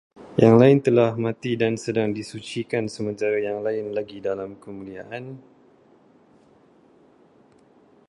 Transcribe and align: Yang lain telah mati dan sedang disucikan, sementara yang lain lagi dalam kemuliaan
Yang 0.41 0.55
lain 0.61 0.77
telah 0.87 1.11
mati 1.25 1.51
dan 1.61 1.73
sedang 1.85 2.09
disucikan, 2.19 2.83
sementara 2.95 3.37
yang 3.47 3.57
lain 3.67 3.85
lagi 3.97 4.17
dalam 4.17 4.57
kemuliaan 4.57 5.37